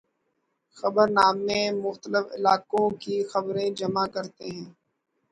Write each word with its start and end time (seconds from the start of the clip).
خبرنامے 0.77 1.61
مختلف 1.83 2.25
علاقوں 2.31 2.87
کی 3.01 3.15
خبریں 3.23 3.69
جمع 3.79 4.05
کرتے 4.13 4.45
ہیں۔ 4.55 4.69